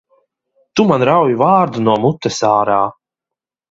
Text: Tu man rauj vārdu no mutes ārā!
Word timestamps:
Tu 0.79 0.85
man 0.93 1.05
rauj 1.11 1.37
vārdu 1.43 1.87
no 1.87 1.97
mutes 2.09 2.43
ārā! 2.57 2.85